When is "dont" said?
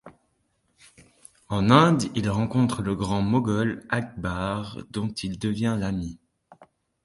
4.89-5.09